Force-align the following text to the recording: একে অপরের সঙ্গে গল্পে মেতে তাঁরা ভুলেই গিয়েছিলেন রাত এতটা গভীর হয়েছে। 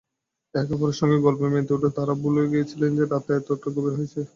একে 0.53 0.73
অপরের 0.75 0.97
সঙ্গে 0.99 1.17
গল্পে 1.25 1.47
মেতে 1.49 1.73
তাঁরা 1.97 2.13
ভুলেই 2.21 2.51
গিয়েছিলেন 2.51 2.91
রাত 3.03 3.25
এতটা 3.37 3.67
গভীর 3.75 3.93
হয়েছে। 3.97 4.19